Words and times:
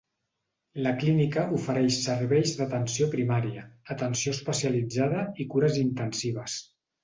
La 0.85 0.93
clínica 1.03 1.43
ofereix 1.57 1.99
serveis 2.07 2.55
d'atenció 2.63 3.09
primària, 3.13 3.67
atenció 3.97 4.35
especialitzada 4.39 5.25
i 5.45 5.51
cures 5.57 5.81
intensives. 5.87 6.61